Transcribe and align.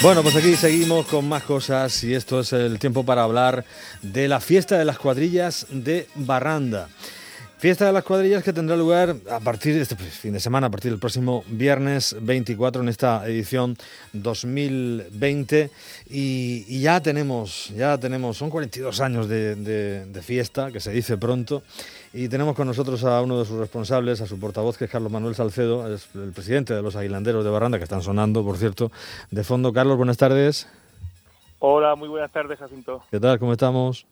Bueno, 0.00 0.22
pues 0.22 0.36
aquí 0.36 0.54
seguimos 0.54 1.06
con 1.06 1.28
más 1.28 1.42
cosas 1.42 2.04
y 2.04 2.14
esto 2.14 2.40
es 2.40 2.52
el 2.52 2.78
tiempo 2.78 3.04
para 3.04 3.24
hablar 3.24 3.64
de 4.00 4.28
la 4.28 4.40
fiesta 4.40 4.78
de 4.78 4.84
las 4.84 4.96
cuadrillas 4.96 5.66
de 5.70 6.06
Barranda. 6.14 6.88
Fiesta 7.58 7.86
de 7.86 7.92
las 7.92 8.04
cuadrillas 8.04 8.44
que 8.44 8.52
tendrá 8.52 8.76
lugar 8.76 9.16
a 9.28 9.40
partir 9.40 9.74
de 9.74 9.80
este 9.80 9.96
pues, 9.96 10.16
fin 10.16 10.32
de 10.32 10.38
semana, 10.38 10.68
a 10.68 10.70
partir 10.70 10.92
del 10.92 11.00
próximo 11.00 11.42
viernes 11.48 12.14
24 12.20 12.82
en 12.82 12.88
esta 12.88 13.26
edición 13.26 13.76
2020 14.12 15.68
y, 16.08 16.80
ya 16.80 17.00
tenemos, 17.00 17.70
ya 17.70 17.98
tenemos, 17.98 18.36
son 18.36 18.50
42 18.50 19.00
años 19.00 19.28
de, 19.28 19.56
de 19.56 20.22
fiesta, 20.22 20.70
que 20.70 20.78
se 20.78 20.92
dice 20.92 21.18
pronto, 21.18 21.64
y 22.12 22.28
tenemos 22.28 22.54
con 22.54 22.68
nosotros 22.68 23.02
a 23.02 23.20
uno 23.22 23.40
de 23.40 23.44
sus 23.44 23.58
responsables, 23.58 24.20
a 24.20 24.28
su 24.28 24.38
portavoz, 24.38 24.78
que 24.78 24.84
es 24.84 24.90
Carlos 24.90 25.10
Manuel 25.10 25.34
Salcedo, 25.34 25.92
es 25.92 26.08
el 26.14 26.30
presidente 26.30 26.74
de 26.74 26.82
los 26.82 26.94
Aguilanderos 26.94 27.42
de 27.42 27.50
Barranda, 27.50 27.78
que 27.78 27.84
están 27.84 28.02
sonando, 28.02 28.44
por 28.44 28.56
cierto, 28.56 28.92
de 29.32 29.42
fondo. 29.42 29.72
Carlos, 29.72 29.96
buenas 29.96 30.16
tardes. 30.16 30.68
Hola, 31.58 31.96
muy 31.96 32.08
buenas 32.08 32.30
tardes, 32.30 32.56
Jacinto. 32.56 33.02
¿Qué 33.10 33.18
tal? 33.18 33.40
¿Cómo 33.40 33.50
estamos? 33.50 34.06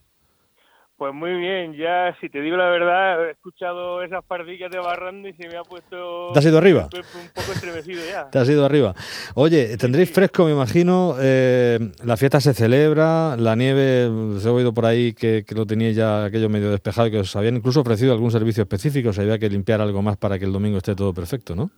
Pues 0.97 1.13
muy 1.13 1.35
bien, 1.35 1.75
ya 1.75 2.17
si 2.23 2.31
te 2.31 2.41
digo 2.41 2.57
la 2.57 2.71
verdad, 2.71 3.27
he 3.27 3.33
escuchado 3.33 4.01
esas 4.03 4.25
pardillas 4.25 4.71
de 4.71 4.79
Barranda 4.79 5.29
y 5.29 5.35
se 5.35 5.47
me 5.47 5.59
ha 5.59 5.63
puesto... 5.63 6.31
¿Te 6.33 6.39
has 6.39 6.47
ido 6.47 6.57
arriba? 6.57 6.85
Un 6.85 7.29
poco 7.35 7.53
estremecido 7.53 8.01
ya. 8.03 8.31
Te 8.31 8.39
has 8.39 8.49
ido 8.49 8.65
arriba. 8.65 8.95
Oye, 9.35 9.77
tendréis 9.77 10.11
fresco, 10.11 10.47
me 10.47 10.53
imagino, 10.53 11.17
eh, 11.21 11.79
la 12.03 12.17
fiesta 12.17 12.41
se 12.41 12.55
celebra, 12.55 13.37
la 13.37 13.55
nieve, 13.57 14.07
os 14.07 14.47
he 14.47 14.49
oído 14.49 14.73
por 14.73 14.87
ahí 14.87 15.13
que, 15.13 15.45
lo 15.55 15.67
teníais 15.67 15.97
ya 15.97 16.25
aquello 16.25 16.49
medio 16.49 16.71
despejado, 16.71 17.11
que 17.11 17.19
os 17.19 17.37
habían 17.37 17.57
incluso 17.57 17.83
ofrecido 17.83 18.15
algún 18.15 18.31
servicio 18.31 18.63
específico, 18.63 19.11
o 19.11 19.21
había 19.21 19.39
que 19.39 19.51
limpiar 19.51 19.83
algo 19.83 20.01
más 20.01 20.17
para 20.17 20.39
que 20.39 20.47
el 20.47 20.53
domingo 20.53 20.79
esté 20.79 20.95
todo 20.95 21.13
perfecto, 21.13 21.55
¿no? 21.55 21.71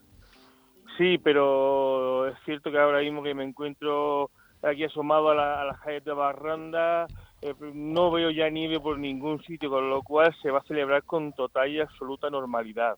Sí, 0.96 1.18
pero 1.18 2.28
es 2.28 2.36
cierto 2.44 2.70
que 2.70 2.78
ahora 2.78 3.00
mismo 3.00 3.24
que 3.24 3.34
me 3.34 3.42
encuentro 3.42 4.30
aquí 4.62 4.84
asomado 4.84 5.30
a, 5.30 5.34
la, 5.34 5.62
a 5.62 5.64
las 5.64 5.80
calles 5.80 6.04
de 6.04 6.12
Barranda 6.12 7.08
eh, 7.40 7.54
no 7.72 8.10
veo 8.10 8.30
ya 8.30 8.50
nieve 8.50 8.80
por 8.80 8.98
ningún 8.98 9.40
sitio, 9.44 9.70
con 9.70 9.88
lo 9.88 10.02
cual 10.02 10.34
se 10.42 10.50
va 10.50 10.58
a 10.58 10.64
celebrar 10.64 11.04
con 11.04 11.32
total 11.32 11.70
y 11.70 11.80
absoluta 11.80 12.28
normalidad. 12.30 12.96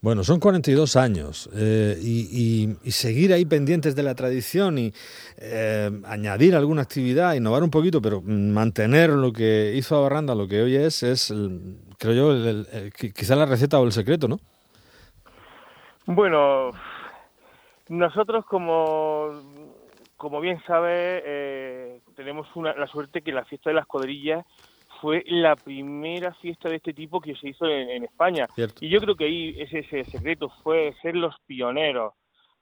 Bueno, 0.00 0.24
son 0.24 0.40
42 0.40 0.96
años 0.96 1.50
eh, 1.54 1.98
y, 2.00 2.68
seguir 2.90 3.34
ahí 3.34 3.44
pendientes 3.44 3.94
de 3.94 4.02
la 4.02 4.14
tradición 4.14 4.78
y 4.78 4.92
eh, 5.36 5.90
añadir 6.06 6.56
alguna 6.56 6.82
actividad, 6.82 7.34
innovar 7.34 7.62
un 7.62 7.70
poquito, 7.70 8.00
pero 8.00 8.22
mantener 8.22 9.10
lo 9.10 9.30
que 9.30 9.74
hizo 9.76 10.00
Barranda, 10.00 10.34
lo 10.34 10.48
que 10.48 10.62
hoy 10.62 10.76
es, 10.76 11.02
es, 11.02 11.34
creo 11.98 12.14
yo, 12.14 12.64
quizá 13.14 13.36
la 13.36 13.44
receta 13.44 13.78
o 13.78 13.84
el 13.84 13.92
secreto, 13.92 14.26
¿no? 14.26 14.40
Bueno, 16.06 16.70
nosotros 17.88 18.46
como 18.46 19.32
como 20.18 20.40
bien 20.40 20.60
sabe, 20.66 21.22
tenemos 22.18 22.48
la 22.56 22.88
suerte 22.88 23.22
que 23.22 23.30
la 23.30 23.44
fiesta 23.44 23.70
de 23.70 23.74
las 23.74 23.86
cuadrillas 23.86 24.44
fue 25.00 25.22
la 25.28 25.54
primera 25.54 26.34
fiesta 26.34 26.68
de 26.68 26.74
este 26.74 26.92
tipo 26.92 27.20
que 27.20 27.36
se 27.36 27.50
hizo 27.50 27.64
en, 27.64 28.02
España. 28.02 28.48
Y 28.80 28.88
yo 28.88 28.98
creo 29.00 29.14
que 29.14 29.26
ahí 29.26 29.54
ese, 29.56 29.78
ese 29.78 30.04
secreto 30.04 30.50
fue 30.64 30.92
ser 31.00 31.14
los 31.14 31.36
pioneros. 31.46 32.14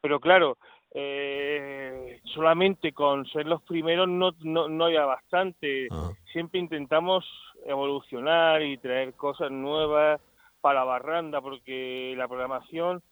Pero 0.02 0.20
claro, 0.20 0.58
eh, 0.92 2.20
solamente 2.34 2.92
con 2.92 3.24
ser 3.28 3.46
los 3.46 3.62
primeros 3.62 4.06
no, 4.06 4.32
no, 4.40 4.68
no 4.68 4.84
había 4.84 5.06
bastante. 5.06 5.88
Siempre 6.30 6.60
intentamos 6.60 7.24
evolucionar 7.64 8.62
y 8.62 8.76
traer 8.76 9.14
cosas 9.14 9.50
nuevas 9.50 10.20
para 10.60 10.80
la 10.80 10.84
barranda 10.84 11.40
porque 11.40 12.12
la 12.14 12.28
programación 12.28 13.02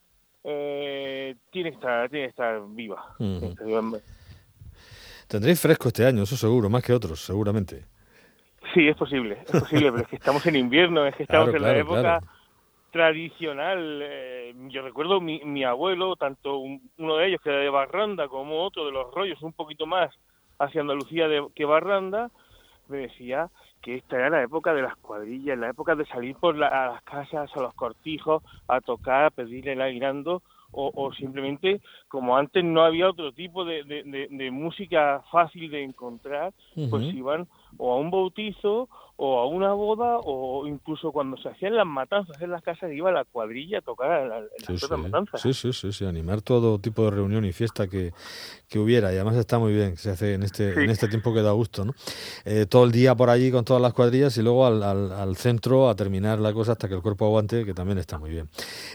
eh, 0.45 1.37
tiene 1.51 1.71
que 1.71 1.77
estar 1.77 2.11
tiene 2.11 2.27
que 2.27 2.31
estar 2.31 2.61
viva. 2.69 3.17
Tendréis 5.29 5.61
fresco 5.61 5.89
este 5.89 6.07
año, 6.07 6.23
eso 6.23 6.37
seguro, 6.37 6.69
más 6.69 6.83
que 6.83 6.93
otros, 6.93 7.21
seguramente. 7.21 7.85
Sí, 8.73 8.89
es 8.89 8.97
posible, 8.97 9.39
es 9.45 9.61
posible, 9.61 9.93
pero 9.93 10.03
es 10.03 10.09
que 10.09 10.17
estamos 10.17 10.45
en 10.47 10.57
invierno, 10.57 11.07
es 11.07 11.15
que 11.15 11.23
estamos 11.25 11.55
en 11.55 11.63
la 11.63 11.77
época 11.77 12.21
tradicional. 12.91 14.01
Eh, 14.03 14.55
yo 14.69 14.83
recuerdo 14.83 15.21
mi, 15.21 15.41
mi 15.45 15.65
abuelo, 15.65 16.17
tanto 16.17 16.59
uno 16.59 17.17
de 17.17 17.29
ellos 17.29 17.41
que 17.43 17.51
era 17.51 17.59
de 17.59 17.69
Barranda 17.69 18.29
como 18.29 18.63
otro 18.63 18.87
de 18.87 18.93
los 18.93 19.13
rollos, 19.13 19.43
un 19.43 19.53
poquito 19.53 19.87
más 19.87 20.15
hacia 20.59 20.81
Andalucía 20.81 21.29
de, 21.29 21.47
que 21.55 21.65
Barranda, 21.65 22.31
me 22.89 22.99
decía 22.99 23.51
que 23.83 23.97
esta 23.97 24.17
era 24.17 24.31
la 24.31 24.43
época 24.43 24.73
de 24.73 24.83
las 24.83 24.97
cuadrillas, 24.97 25.59
la 25.59 25.71
época 25.71 25.95
de 25.95 26.07
salir 26.07 26.37
por 26.37 26.63
a 26.63 26.93
las 26.93 27.03
casas, 27.03 27.51
a 27.55 27.61
los 27.61 27.75
cortijos, 27.75 28.43
a 28.69 28.81
tocar, 28.81 29.25
a 29.25 29.31
pedirle 29.31 29.73
el 29.73 29.83
aguinando 29.83 30.43
o, 30.77 31.13
simplemente 31.15 31.81
como 32.09 32.37
antes 32.37 32.65
no 32.65 32.83
había 32.85 33.09
otro 33.09 33.33
tipo 33.33 33.65
de, 33.65 33.85
de, 33.85 34.51
música 34.51 35.23
fácil 35.31 35.71
de 35.71 35.85
encontrar, 35.85 36.53
pues 36.91 37.15
iban 37.15 37.47
o 37.79 37.93
a 37.93 37.97
un 37.97 38.11
bautizo 38.11 38.89
o 39.17 39.39
a 39.39 39.47
una 39.47 39.73
boda 39.73 40.19
o 40.25 40.67
incluso 40.67 41.13
cuando 41.13 41.37
se 41.37 41.49
hacían 41.49 41.77
las 41.77 41.87
matanzas 41.87 42.41
en 42.43 42.51
las 42.51 42.63
casas 42.63 42.93
iba 42.93 43.13
la 43.13 43.25
cuadrilla 43.25 43.79
a 43.79 43.81
tocar 43.81 44.29
las 44.29 44.81
sí, 44.81 44.87
matanzas. 44.97 45.41
Sí, 45.41 45.55
sí, 45.55 45.73
sí, 45.73 45.93
sí, 45.93 46.05
animar 46.05 46.43
todo 46.43 46.81
tipo 46.81 47.05
de 47.05 47.13
reunión 47.13 47.45
y 47.45 47.53
fiesta 47.53 47.87
que, 47.87 48.13
que 48.69 48.79
hubiera 48.81 49.13
y 49.13 49.17
además 49.17 49.37
está 49.37 49.61
muy 49.61 49.73
bien 49.73 49.93
que 49.93 49.99
se 49.99 50.11
hace 50.11 50.35
en 50.35 50.43
este, 50.43 50.73
en 50.73 50.91
este 50.91 51.07
tiempo 51.07 51.33
que 51.33 51.43
da 51.43 51.53
gusto, 51.53 51.85
¿no? 51.85 51.95
Eh, 52.45 52.67
todo 52.69 52.85
el 52.85 52.91
día 52.91 53.15
por 53.15 53.31
allí 53.31 53.53
con 53.53 53.65
todas 53.65 53.81
las 53.81 53.93
cuadrillas 53.93 54.37
y 54.37 54.43
luego 54.43 54.67
al, 54.67 54.83
al, 54.83 55.37
centro 55.37 55.89
a 55.89 55.95
terminar 55.95 56.41
la 56.41 56.53
cosa 56.53 56.73
hasta 56.73 56.89
que 56.89 56.95
el 56.95 57.03
cuerpo 57.03 57.27
aguante, 57.27 57.65
que 57.65 57.73
también 57.73 57.99
está 57.99 58.19
muy 58.19 58.31
bien. 58.31 58.49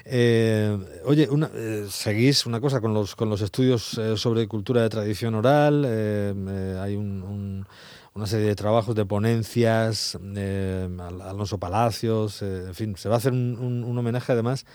Eh, 0.04 0.78
oye, 1.06 1.30
una, 1.30 1.50
eh, 1.70 1.88
seguís 1.90 2.46
una 2.46 2.60
cosa 2.60 2.82
con 2.82 2.94
los, 2.94 3.16
con 3.16 3.30
los 3.30 3.42
estudios 3.42 4.00
sobre 4.16 4.48
cultura 4.48 4.82
de 4.82 4.90
tradición 4.90 5.36
oral, 5.36 5.86
hay 5.86 6.96
un 6.96 7.66
una 8.20 8.28
serie 8.28 8.48
de 8.48 8.56
trabajos, 8.56 8.96
de 8.96 9.06
ponencias, 9.06 10.18
eh, 10.36 10.90
Alonso 11.24 11.58
Palacios, 11.58 12.42
eh, 12.42 12.66
en 12.68 12.76
fin, 12.76 12.98
se 12.98 13.08
va 13.08 13.16
a 13.16 13.18
hacer 13.18 13.32
un, 13.32 13.98
homenaje 13.98 14.34
además 14.34 14.66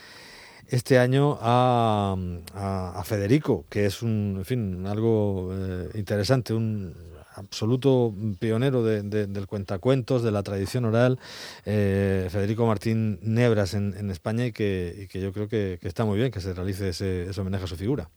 este 0.68 0.98
año 0.98 1.38
a, 1.42 2.16
a, 2.54 3.04
Federico, 3.04 3.66
que 3.68 3.84
es 3.84 4.00
un, 4.00 4.36
en 4.38 4.44
fin, 4.46 4.86
algo 4.86 5.50
eh, 5.52 5.90
interesante, 5.94 6.54
un 6.54 6.94
absoluto 7.34 8.12
pionero 8.40 8.82
del 8.82 9.46
cuentacuentos, 9.46 10.22
de 10.22 10.32
la 10.32 10.42
tradición 10.42 10.84
oral, 10.84 11.18
eh, 11.66 12.28
Federico 12.30 12.66
Martín 12.66 13.18
Nebras 13.22 13.74
en, 13.74 14.10
España 14.10 14.46
y 14.46 14.52
que, 14.52 15.08
yo 15.12 15.32
creo 15.32 15.48
que, 15.48 15.78
está 15.82 16.04
muy 16.04 16.18
bien 16.18 16.30
que 16.30 16.40
se 16.40 16.54
realice 16.54 16.90
ese, 16.90 17.24
ese 17.24 17.40
homenaje 17.40 17.64
a 17.64 17.68
su 17.68 17.76
figura. 17.76 18.08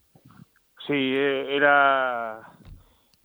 Sí, 0.88 0.94
era 0.94 2.58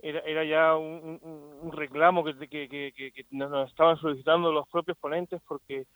era, 0.02 0.18
era 0.20 0.44
ya 0.44 0.76
un, 0.76 1.70
reclamo 1.72 2.24
que, 2.24 2.34
que, 2.48 3.26
nos 3.30 3.70
estaban 3.70 3.96
solicitando 3.98 4.52
los 4.52 4.68
propios 4.68 4.98
ponentes 4.98 5.40
porque 5.46 5.86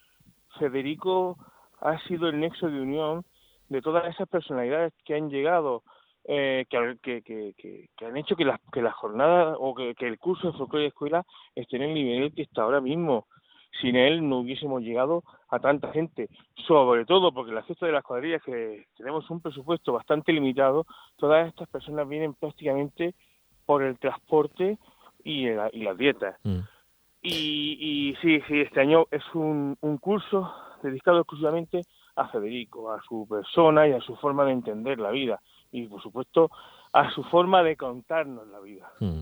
Federico 0.59 1.37
ha 1.81 1.99
sido 2.07 2.29
el 2.29 2.39
nexo 2.39 2.69
de 2.69 2.81
unión 2.81 3.25
de 3.69 3.83
todas 3.83 4.07
esas 4.07 4.29
personalidades 4.29 4.93
que 5.05 5.17
han 5.17 5.29
llegado, 5.29 5.83
eh, 6.29 6.67
que, 6.69 7.23
que, 7.23 7.55
que, 7.57 8.05
han 8.05 8.17
hecho 8.17 8.35
que 8.35 8.45
las 8.45 8.61
que 8.73 8.83
la 8.83 8.91
jornada 8.91 9.55
o 9.59 9.75
que, 9.75 9.95
el 9.99 10.19
curso 10.19 10.51
de 10.51 10.59
folclore 10.59 10.83
de 10.83 10.89
escuela 10.89 11.25
esté 11.55 11.77
en 11.77 11.83
el 11.83 11.95
nivel 11.95 12.35
que 12.35 12.43
está 12.43 12.63
ahora 12.63 12.81
mismo. 12.81 13.27
Sin 13.81 13.95
él 13.95 14.27
no 14.27 14.39
hubiésemos 14.39 14.83
llegado 14.83 15.23
a 15.51 15.59
tanta 15.59 15.93
gente, 15.93 16.29
sobre 16.67 17.05
todo 17.05 17.31
porque 17.33 17.53
la 17.53 17.63
fiesta 17.63 17.87
de 17.87 17.93
las 17.93 18.03
cuadrillas, 18.03 18.43
que 18.43 18.87
tenemos 18.97 19.29
un 19.31 19.41
presupuesto 19.41 19.93
bastante 19.93 20.33
limitado, 20.33 20.87
todas 21.17 21.47
estas 21.47 21.69
personas 21.69 22.09
vienen 22.09 22.35
prácticamente 22.35 23.15
por 23.67 23.83
el 23.83 23.99
transporte 23.99 24.79
y, 25.23 25.51
la, 25.51 25.69
y 25.73 25.83
las 25.83 25.97
dietas. 25.99 26.37
Mm. 26.43 26.61
Y, 27.23 27.77
y, 27.81 28.17
sí, 28.23 28.41
sí, 28.49 28.61
este 28.63 28.81
año 28.81 29.07
es 29.11 29.23
un, 29.35 29.77
un 29.81 29.99
curso 29.99 30.53
dedicado 30.83 31.19
exclusivamente 31.19 31.83
a 32.17 32.29
Federico, 32.29 32.91
a 32.91 33.01
su 33.03 33.27
persona 33.29 33.87
y 33.87 33.93
a 33.93 34.01
su 34.01 34.17
forma 34.17 34.45
de 34.45 34.53
entender 34.53 34.99
la 34.99 35.11
vida. 35.11 35.41
Y 35.77 35.87
por 35.89 36.03
supuesto 36.03 36.51
a 36.97 37.11
su 37.11 37.23
forma 37.25 37.63
de 37.63 37.77
contarnos 37.77 38.49
la 38.49 38.59
vida. 38.61 38.91
Hmm. 39.01 39.21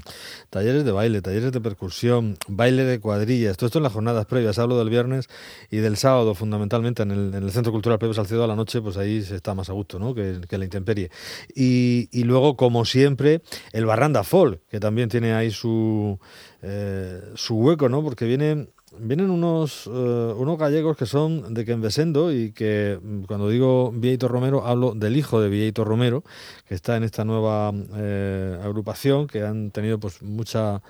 Talleres 0.48 0.84
de 0.84 0.92
baile, 0.92 1.20
talleres 1.22 1.50
de 1.50 1.60
percusión, 1.60 2.36
baile 2.46 2.84
de 2.84 3.00
cuadrillas, 3.00 3.56
todo 3.56 3.66
esto 3.66 3.80
en 3.80 3.82
las 3.82 3.92
jornadas 3.92 4.26
previas, 4.26 4.60
hablo 4.60 4.78
del 4.78 4.90
viernes 4.90 5.28
y 5.72 5.78
del 5.78 5.96
sábado 5.96 6.36
fundamentalmente 6.36 7.02
en 7.02 7.10
el, 7.10 7.50
Centro 7.50 7.72
Cultural 7.72 7.98
Previo 7.98 8.14
Salcedo 8.14 8.44
a 8.44 8.46
la 8.46 8.54
noche, 8.54 8.80
pues 8.80 8.96
ahí 8.96 9.22
se 9.22 9.34
está 9.34 9.54
más 9.54 9.70
a 9.70 9.72
gusto, 9.72 9.98
¿no? 9.98 10.14
Que, 10.14 10.38
la 10.56 10.64
intemperie. 10.64 11.10
Y, 11.52 12.22
luego, 12.22 12.56
como 12.56 12.84
siempre, 12.84 13.42
el 13.72 13.86
Barranda 13.86 14.22
Folk, 14.22 14.60
que 14.68 14.78
también 14.78 15.08
tiene 15.08 15.34
ahí 15.34 15.50
su, 15.50 16.20
eh, 16.62 17.32
su 17.34 17.56
hueco, 17.56 17.88
¿no? 17.88 18.04
Porque 18.04 18.24
viene 18.24 18.68
vienen 18.99 19.31
unos, 19.31 19.87
eh, 19.87 19.91
unos 19.91 20.58
gallegos 20.58 20.96
que 20.96 21.06
son 21.06 21.55
de 21.55 21.64
Quenvesendo 21.64 22.32
y 22.32 22.52
que 22.52 22.99
mm, 23.02 23.25
cuando 23.25 23.49
digo 23.49 23.91
Vieito 23.93 24.29
Romero 24.29 24.67
hablo 24.67 24.94
del 24.94 25.17
hijo 25.17 25.41
de 25.41 25.49
Vieito 25.49 25.85
Romero, 25.85 26.23
que 26.69 26.75
está 26.75 26.96
en 26.96 27.05
esta 27.05 27.25
nueva 27.25 27.73
eh, 27.96 28.58
agrupación, 28.62 29.26
que 29.26 29.43
han 29.43 29.70
tenido 29.70 29.99
pues 29.99 30.23
mucha, 30.23 30.82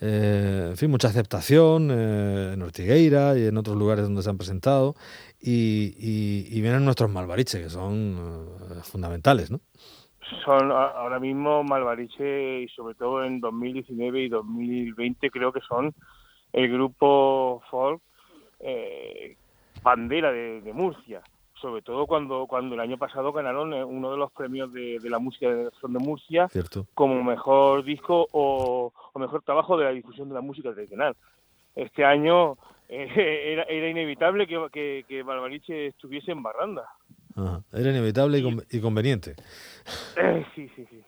eh, 0.00 0.74
mucha 0.88 1.08
aceptación 1.08 1.90
en 1.90 2.62
Ortigueira 2.62 3.36
y 3.38 3.46
en 3.46 3.56
otros 3.56 3.76
lugares 3.76 4.04
donde 4.04 4.22
se 4.22 4.30
han 4.30 4.38
presentado. 4.38 4.94
Y, 5.40 5.94
y, 5.98 6.60
vienen 6.60 6.84
nuestros 6.84 7.10
malvariches, 7.10 7.62
que 7.62 7.70
son 7.70 8.48
fundamentales, 8.82 9.50
¿no? 9.50 9.60
Son 10.44 10.72
ahora 10.72 11.20
mismo 11.20 11.62
Malvariche 11.62 12.62
y 12.62 12.68
sobre 12.68 12.94
todo 12.96 13.22
en 13.24 13.40
2019 13.40 14.22
y 14.22 14.28
2020 14.28 15.30
creo 15.30 15.52
que 15.52 15.60
son 15.60 15.94
el 16.56 16.72
grupo 16.72 17.62
folk 17.70 18.00
eh, 18.60 19.36
bandera 19.82 20.32
de, 20.32 20.72
Murcia, 20.72 21.20
sobre 21.60 21.82
todo 21.82 22.06
cuando 22.06 22.46
cuando 22.46 22.74
el 22.74 22.80
año 22.80 22.96
pasado 22.96 23.30
ganaron 23.30 23.74
eh, 23.74 23.84
uno 23.84 24.10
de 24.10 24.16
los 24.16 24.32
premios 24.32 24.72
de, 24.72 24.98
la 25.04 25.18
música 25.18 25.48
de, 25.50 25.64
de 25.64 25.98
Murcia 25.98 26.48
como 26.94 27.22
mejor 27.22 27.84
disco 27.84 28.26
o, 28.32 28.90
mejor 29.16 29.42
trabajo 29.42 29.76
de 29.76 29.84
la 29.84 29.90
difusión 29.90 30.30
de 30.30 30.34
la 30.34 30.40
música 30.40 30.72
tradicional. 30.72 31.14
Este 31.74 32.06
año 32.06 32.56
eh, 32.88 33.06
era, 33.52 33.64
era, 33.64 33.88
inevitable 33.90 34.46
que, 34.46 34.66
que, 34.72 35.04
que 35.06 35.24
Malvariche 35.24 35.88
estuviese 35.88 36.32
en 36.32 36.42
Barranda. 36.42 36.88
Era 37.72 37.90
inevitable 37.90 38.42
y, 38.70 38.80
conveniente. 38.80 39.34
Eh, 40.16 40.44
sí, 40.54 40.68
sí, 40.74 40.86
sí. 40.88 41.00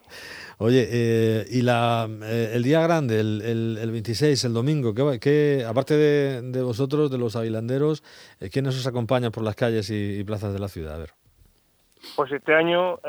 Oye, 0.59 0.87
eh, 0.89 1.45
y 1.49 1.61
la, 1.63 2.07
eh, 2.23 2.51
el 2.53 2.63
día 2.63 2.81
grande, 2.81 3.19
el, 3.19 3.41
el, 3.41 3.91
26, 3.91 4.45
el 4.45 4.53
domingo, 4.53 4.93
¿qué, 4.93 5.19
qué 5.19 5.65
aparte 5.67 5.95
de, 5.97 6.61
vosotros, 6.61 7.09
de 7.09 7.17
los 7.17 7.35
avilanderos, 7.35 8.03
quiénes 8.51 8.77
os 8.77 8.85
acompañan 8.85 9.31
por 9.31 9.43
las 9.43 9.55
calles 9.55 9.89
y, 9.89 10.23
plazas 10.23 10.53
de 10.53 10.59
la 10.59 10.67
ciudad? 10.67 10.95
A 10.95 10.99
ver. 10.99 11.09
Pues 12.15 12.31
este 12.31 12.53
año 12.53 12.99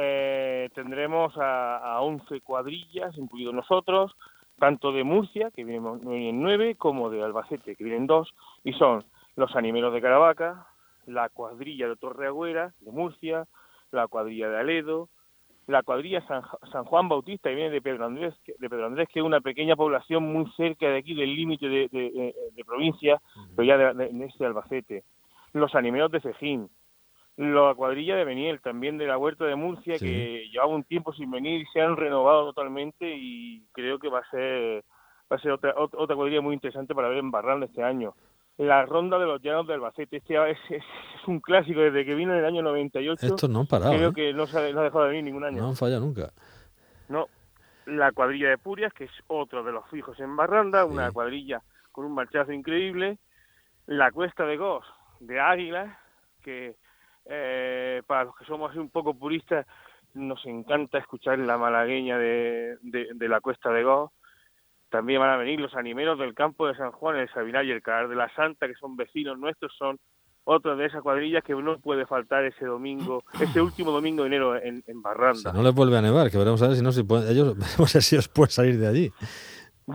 tendremos 0.74 1.36
a, 1.36 1.76
a 1.76 2.00
11 2.00 2.40
cuadrillas, 2.40 3.16
incluidos 3.18 3.54
nosotros, 3.54 4.16
tanto 4.58 4.92
de 4.92 5.04
Murcia, 5.04 5.50
que 5.50 5.64
vienen, 5.64 6.00
vienen 6.00 6.40
nueve, 6.40 6.74
como 6.76 7.10
de 7.10 7.22
Albacete, 7.22 7.76
que 7.76 7.84
vienen 7.84 8.06
dos, 8.06 8.32
y 8.64 8.72
son 8.72 9.04
los 9.36 9.54
animeros 9.56 9.92
de 9.92 10.00
Caravaca, 10.00 10.66
la 11.10 11.28
cuadrilla 11.28 11.88
de 11.88 11.96
Torreagüera, 11.96 12.72
de 12.80 12.90
Murcia, 12.90 13.46
la 13.90 14.06
cuadrilla 14.06 14.48
de 14.48 14.58
Aledo, 14.58 15.08
la 15.66 15.82
cuadrilla 15.82 16.26
San, 16.26 16.42
Juan 16.84 17.08
Bautista, 17.08 17.48
que 17.48 17.54
viene 17.54 17.70
de 17.70 17.82
Pedro 17.82 18.06
Andrés, 18.06 18.34
de 18.46 18.70
Pedro 18.70 18.86
Andrés, 18.86 19.08
que 19.12 19.20
es 19.20 19.24
una 19.24 19.40
pequeña 19.40 19.76
población 19.76 20.24
muy 20.32 20.50
cerca 20.56 20.88
de 20.88 20.98
aquí, 20.98 21.14
del 21.14 21.34
límite 21.34 21.68
de, 21.68 22.64
provincia, 22.66 23.20
pero 23.54 23.66
ya 23.66 23.94
de, 23.94 24.24
este 24.24 24.46
Albacete. 24.46 25.04
Los 25.52 25.74
animeros 25.74 26.10
de 26.12 26.20
Cejín, 26.20 26.68
la 27.36 27.74
cuadrilla 27.74 28.16
de 28.16 28.24
Beniel, 28.24 28.60
también 28.60 28.98
de 28.98 29.06
la 29.06 29.18
Huerta 29.18 29.44
de 29.44 29.56
Murcia, 29.56 29.98
que 29.98 30.48
llevaba 30.50 30.74
un 30.74 30.84
tiempo 30.84 31.12
sin 31.12 31.30
venir 31.30 31.60
y 31.60 31.66
se 31.66 31.80
han 31.80 31.96
renovado 31.96 32.52
totalmente 32.52 33.12
y 33.16 33.64
creo 33.72 33.98
que 33.98 34.08
va 34.08 34.20
a 34.20 34.30
ser 34.30 34.84
va 35.32 35.36
a 35.36 35.40
ser 35.40 35.52
otra, 35.52 35.74
otra 35.76 36.16
cuadrilla 36.16 36.40
muy 36.40 36.54
interesante 36.54 36.92
para 36.92 37.08
ver 37.08 37.18
en 37.18 37.30
Barranda 37.30 37.66
este 37.66 37.84
año 37.84 38.14
la 38.60 38.84
ronda 38.84 39.18
de 39.18 39.24
los 39.24 39.40
llanos 39.40 39.66
del 39.66 39.76
Albacete. 39.76 40.18
Este 40.18 40.50
es, 40.50 40.58
es, 40.68 40.82
un 41.26 41.40
clásico 41.40 41.80
desde 41.80 42.04
que 42.04 42.14
vino 42.14 42.32
en 42.32 42.40
el 42.40 42.44
año 42.44 42.62
98. 42.62 43.26
Esto 43.26 43.48
no 43.48 43.60
han 43.60 43.66
parado. 43.66 43.92
Creo 43.92 44.10
¿eh? 44.10 44.14
que 44.14 44.32
no, 44.34 44.46
se 44.46 44.58
ha, 44.58 44.62
dejado 44.62 45.04
de 45.04 45.08
venir 45.08 45.24
ningún 45.24 45.44
año. 45.44 45.62
No 45.62 45.68
han 45.68 45.76
fallado 45.76 46.02
nunca. 46.04 46.30
No. 47.08 47.26
La 47.86 48.12
cuadrilla 48.12 48.50
de 48.50 48.58
Purias, 48.58 48.92
que 48.92 49.04
es 49.04 49.10
otro 49.28 49.64
de 49.64 49.72
los 49.72 49.88
fijos 49.88 50.20
en 50.20 50.36
Barranda, 50.36 50.84
una 50.84 51.10
cuadrilla 51.10 51.62
con 51.90 52.04
un 52.04 52.12
marchazo 52.12 52.52
increíble. 52.52 53.18
La 53.86 54.12
Cuesta 54.12 54.44
de 54.44 54.58
Gos, 54.58 54.84
de 55.20 55.40
Águila, 55.40 55.98
que 56.42 56.76
eh, 57.24 58.02
para 58.06 58.24
los 58.24 58.36
que 58.36 58.44
somos 58.44 58.70
así 58.70 58.78
un 58.78 58.90
poco 58.90 59.14
puristas, 59.14 59.66
nos 60.12 60.44
encanta 60.44 60.98
escuchar 60.98 61.38
la 61.38 61.56
malagueña 61.56 62.18
de, 62.18 62.76
de, 62.82 63.28
la 63.28 63.40
Cuesta 63.40 63.70
de 63.70 63.84
Gos 63.84 64.10
también 64.90 65.20
van 65.20 65.30
a 65.30 65.36
venir 65.36 65.60
los 65.60 65.74
animeros 65.74 66.18
del 66.18 66.34
campo 66.34 66.66
de 66.66 66.74
San 66.74 66.90
Juan, 66.92 67.16
el 67.16 67.30
Sabinar 67.32 67.64
y 67.64 67.70
el 67.70 67.82
Calar 67.82 68.08
de 68.08 68.16
la 68.16 68.28
Santa, 68.34 68.66
que 68.66 68.74
son 68.74 68.96
vecinos 68.96 69.38
nuestros, 69.38 69.72
son 69.78 69.98
otras 70.44 70.78
de 70.78 70.86
esas 70.86 71.02
cuadrillas 71.02 71.44
que 71.44 71.54
no 71.54 71.78
puede 71.78 72.06
faltar 72.06 72.44
ese 72.44 72.64
domingo, 72.64 73.22
ese 73.40 73.60
último 73.60 73.92
domingo 73.92 74.22
de 74.22 74.28
enero 74.28 74.56
en, 74.56 74.82
Barranda. 75.02 75.52
no 75.52 75.62
les 75.62 75.74
vuelve 75.74 75.96
a 75.96 76.02
nevar, 76.02 76.30
que 76.30 76.38
veremos 76.38 76.60
a 76.62 76.68
ver 76.68 76.76
si 76.76 76.82
no 76.82 76.92
si 76.92 77.00
ellos 77.00 77.56
veremos 77.58 77.90
si 77.90 78.16
os 78.16 78.28
pueden 78.28 78.50
salir 78.50 78.78
de 78.78 78.88
allí. 78.88 79.12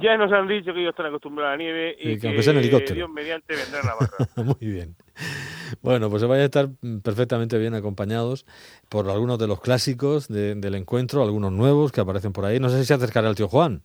Ya 0.02 0.18
nos 0.18 0.32
han 0.32 0.48
dicho 0.48 0.74
que 0.74 0.82
ellos 0.82 0.92
están 0.92 1.06
acostumbrados 1.06 1.50
a 1.50 1.52
la 1.52 1.58
nieve 1.58 1.96
y, 1.98 2.18
que, 2.20 2.32
Dios 2.32 3.10
mediante 3.10 3.56
vendrán 3.56 3.88
a 3.88 3.96
Barranda. 3.96 4.44
Muy 4.60 4.72
bien. 4.72 4.96
Bueno, 5.82 6.10
pues 6.10 6.22
se 6.22 6.28
vaya 6.28 6.42
a 6.42 6.46
estar 6.46 6.70
perfectamente 7.02 7.58
bien 7.58 7.76
acompañados 7.76 8.46
por 8.90 9.10
algunos 9.10 9.40
de 9.40 9.48
los 9.48 9.62
clásicos 9.62 10.28
del 10.28 10.76
encuentro, 10.76 11.24
algunos 11.24 11.52
nuevos 11.52 11.92
que 11.92 12.02
aparecen 12.02 12.34
por 12.34 12.46
ahí. 12.46 12.60
No 12.60 12.70
sé 12.70 12.80
si 12.80 12.86
se 12.86 12.94
acercará 12.94 13.30
el 13.30 13.36
tío 13.36 13.48
Juan. 13.48 13.84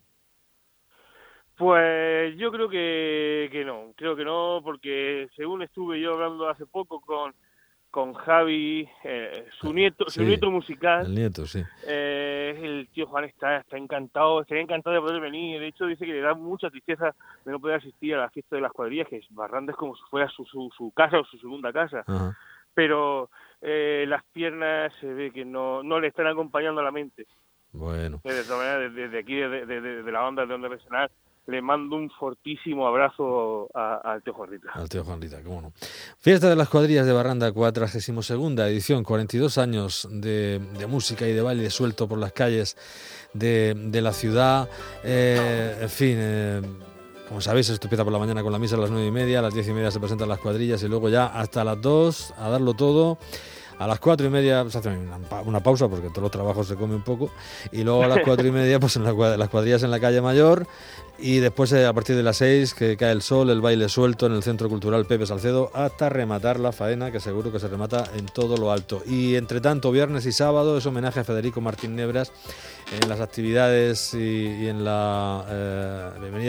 Pues 1.61 2.35
yo 2.37 2.51
creo 2.51 2.67
que, 2.67 3.47
que 3.51 3.63
no, 3.63 3.93
creo 3.95 4.15
que 4.15 4.25
no, 4.25 4.61
porque 4.63 5.29
según 5.35 5.61
estuve 5.61 6.01
yo 6.01 6.13
hablando 6.13 6.49
hace 6.49 6.65
poco 6.65 6.99
con, 7.01 7.35
con 7.91 8.15
Javi, 8.15 8.89
eh, 9.03 9.45
su 9.59 9.71
nieto, 9.71 10.09
su 10.09 10.23
nieto 10.23 10.49
musical. 10.49 11.05
El 11.05 11.13
nieto, 11.13 11.45
sí. 11.45 11.63
Eh, 11.85 12.59
el 12.63 12.89
tío 12.91 13.05
Juan 13.05 13.25
está, 13.25 13.57
está 13.57 13.77
encantado, 13.77 14.41
estaría 14.41 14.63
encantado 14.63 14.95
de 14.95 15.01
poder 15.01 15.21
venir. 15.21 15.59
De 15.59 15.67
hecho, 15.67 15.85
dice 15.85 16.03
que 16.03 16.13
le 16.13 16.21
da 16.21 16.33
mucha 16.33 16.71
tristeza 16.71 17.13
de 17.45 17.51
no 17.51 17.59
poder 17.59 17.75
asistir 17.75 18.15
a 18.15 18.21
la 18.21 18.31
fiesta 18.31 18.55
de 18.55 18.63
las 18.63 18.71
cuadrillas, 18.71 19.07
que 19.07 19.17
es 19.17 19.27
Barranda 19.29 19.71
es 19.71 19.77
como 19.77 19.95
si 19.95 20.01
fuera 20.09 20.27
su, 20.29 20.43
su, 20.45 20.67
su 20.75 20.89
casa 20.95 21.19
o 21.19 21.25
su 21.25 21.37
segunda 21.37 21.71
casa. 21.71 22.03
Pero 22.73 23.29
eh, 23.61 24.05
las 24.07 24.23
piernas 24.33 24.91
se 24.99 25.13
ve 25.13 25.29
que 25.29 25.45
no, 25.45 25.83
no 25.83 25.99
le 25.99 26.07
están 26.07 26.25
acompañando 26.25 26.81
a 26.81 26.85
la 26.85 26.91
mente. 26.91 27.27
Bueno. 27.71 28.19
De 28.23 28.33
desde, 28.33 29.19
aquí, 29.19 29.35
de, 29.35 29.65
de, 29.65 30.11
la 30.11 30.21
banda 30.21 30.43
de 30.45 30.55
Onda 30.55 30.67
Regional, 30.67 31.11
le 31.47 31.61
mando 31.61 31.95
un 31.95 32.09
fortísimo 32.09 32.87
abrazo 32.87 33.67
al 33.73 34.21
tío 34.23 34.33
Juanrita. 34.33 34.71
Al 34.73 34.89
tío 34.89 35.03
Juanrita, 35.03 35.41
cómo 35.43 35.61
no. 35.61 35.73
Fiesta 36.19 36.49
de 36.49 36.55
las 36.55 36.69
cuadrillas 36.69 37.05
de 37.05 37.13
Barranda, 37.13 37.51
42 37.51 38.29
edición, 38.69 39.03
42 39.03 39.57
años 39.57 40.07
de, 40.11 40.61
música 40.87 41.27
y 41.27 41.33
de 41.33 41.41
baile 41.41 41.69
suelto 41.69 42.07
por 42.07 42.19
las 42.19 42.31
calles 42.31 42.77
de, 43.33 44.01
la 44.01 44.13
ciudad. 44.13 44.69
Eh, 45.03 45.79
en 45.81 45.89
fin. 45.89 46.15
Eh, 46.17 46.61
como 47.31 47.39
sabéis, 47.39 47.69
esto 47.69 47.87
empieza 47.87 48.03
por 48.03 48.11
la 48.11 48.19
mañana 48.19 48.43
con 48.43 48.51
la 48.51 48.59
misa 48.59 48.75
a 48.75 48.79
las 48.79 48.91
nueve 48.91 49.07
y 49.07 49.11
media, 49.11 49.39
a 49.39 49.41
las 49.41 49.53
diez 49.53 49.65
y 49.65 49.71
media 49.71 49.89
se 49.89 50.01
presentan 50.01 50.27
las 50.27 50.39
cuadrillas 50.39 50.83
y 50.83 50.89
luego 50.89 51.07
ya 51.07 51.27
hasta 51.27 51.63
las 51.63 51.81
dos 51.81 52.33
a 52.37 52.49
darlo 52.49 52.73
todo. 52.73 53.17
A 53.81 53.87
las 53.87 53.99
cuatro 53.99 54.27
y 54.27 54.29
media 54.29 54.63
se 54.69 54.77
hace 54.77 54.89
una, 54.89 55.59
pausa 55.59 55.87
porque 55.87 56.09
todos 56.09 56.21
los 56.21 56.31
trabajos 56.31 56.67
se 56.67 56.75
come 56.75 56.93
un 56.93 57.01
poco. 57.01 57.31
Y 57.71 57.83
luego 57.83 58.03
a 58.03 58.07
las 58.07 58.19
cuatro 58.23 58.47
y 58.47 58.51
media, 58.51 58.79
pues 58.79 58.95
en 58.95 59.03
las 59.03 59.49
cuadrillas 59.49 59.81
en 59.81 59.89
la 59.89 59.99
calle 59.99 60.21
Mayor. 60.21 60.67
Y 61.17 61.37
después, 61.37 61.71
eh, 61.71 61.87
a 61.87 61.93
partir 61.93 62.15
de 62.15 62.21
las 62.21 62.37
seis, 62.37 62.75
que 62.75 62.95
cae 62.95 63.11
el 63.11 63.23
sol, 63.23 63.49
el 63.49 63.59
baile 63.59 63.89
suelto 63.89 64.27
en 64.27 64.33
el 64.33 64.43
Centro 64.43 64.69
Cultural 64.69 65.05
Pepe 65.05 65.25
Salcedo, 65.25 65.71
hasta 65.73 66.09
rematar 66.09 66.59
la 66.59 66.71
faena, 66.71 67.11
que 67.11 67.19
seguro 67.19 67.51
que 67.51 67.59
se 67.59 67.67
remata 67.67 68.05
en 68.15 68.27
todo 68.27 68.55
lo 68.55 68.71
alto. 68.71 69.01
Y 69.07 69.35
entre 69.35 69.61
tanto, 69.61 69.91
viernes 69.91 70.27
y 70.27 70.31
sábado 70.31 70.77
es 70.77 70.85
homenaje 70.85 71.19
a 71.19 71.23
Federico 71.23 71.59
Martín 71.59 71.95
Nebras 71.95 72.31
en 73.01 73.09
las 73.09 73.19
actividades 73.19 74.13
y, 74.13 74.67
en 74.67 74.83
la 74.83 75.45
eh, 75.49 75.90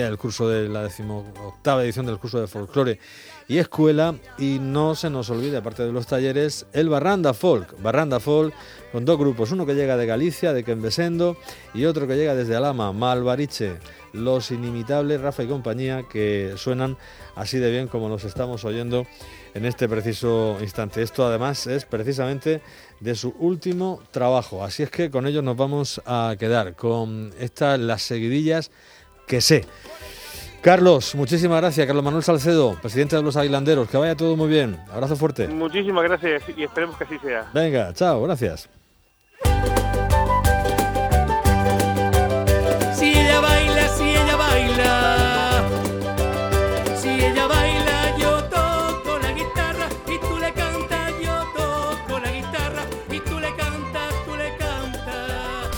bienvenida 0.03 0.11
del 0.11 0.19
curso 0.19 0.49
de 0.49 0.69
la 0.69 0.83
decimoctava 0.83 1.85
edición 1.85 2.07
del 2.07 2.19
curso 2.19 2.41
de 2.41 2.47
folclore 2.49 2.99
y 3.47 3.59
escuela. 3.59 4.15
Y 4.39 4.59
no 4.59 4.95
se 4.95 5.11
nos 5.11 5.31
olvide, 5.31 5.59
aparte 5.59 5.85
de 5.85 5.93
los 5.93 6.07
talleres, 6.07 6.67
el 6.73 6.89
Barranda 6.89 7.35
Folk. 7.35 7.81
Barranda 7.81 8.19
Folk 8.19 8.53
con 8.91 9.05
dos 9.05 9.19
grupos, 9.19 9.53
uno 9.53 9.65
que 9.65 9.75
llega 9.75 9.97
de 9.97 10.07
Galicia, 10.07 10.53
de 10.53 10.65
Quembesendo, 10.65 11.37
y 11.73 11.85
otro 11.85 12.07
que 12.07 12.17
llega 12.17 12.35
desde 12.35 12.57
Alama, 12.57 12.93
Malvariche. 12.93 13.77
Los 14.13 14.51
inimitables 14.51 15.21
Rafa 15.21 15.45
y 15.45 15.47
compañía 15.47 16.05
que 16.11 16.55
suenan 16.57 16.99
así 17.35 17.59
de 17.59 17.71
bien 17.71 17.89
como 17.89 18.09
los 18.09 18.25
estamos 18.25 18.65
oyendo 18.65 19.07
en 19.55 19.65
este 19.65 19.89
preciso 19.89 20.59
instante. 20.61 21.01
Esto 21.01 21.27
además 21.27 21.67
es 21.67 21.85
precisamente 21.85 22.61
de 23.01 23.15
su 23.15 23.35
último 23.39 24.03
trabajo. 24.11 24.65
Así 24.65 24.83
es 24.83 24.91
que 24.91 25.11
con 25.11 25.27
ellos 25.27 25.45
nos 25.45 25.57
vamos 25.57 26.03
a 26.05 26.35
quedar 26.39 26.75
con 26.75 27.33
estas 27.39 27.79
las 27.79 28.03
seguidillas 28.03 28.71
que 29.27 29.41
sé. 29.41 29.65
Carlos, 30.63 31.17
muchísimas 31.17 31.61
gracias. 31.61 31.87
Carlos 31.87 32.05
Manuel 32.05 32.23
Salcedo, 32.23 32.79
presidente 32.81 33.17
de 33.17 33.23
los 33.23 33.37
Aguilanderos. 33.37 33.89
Que 33.89 33.97
vaya 33.97 34.15
todo 34.17 34.37
muy 34.37 34.49
bien. 34.49 34.79
Abrazo 34.93 35.17
fuerte. 35.17 35.49
Muchísimas 35.49 36.05
gracias 36.05 36.45
y 36.57 36.63
esperemos 36.63 36.97
que 36.97 37.05
así 37.05 37.19
sea. 37.19 37.51
Venga, 37.53 37.93
chao, 37.93 38.23
gracias. 38.23 38.69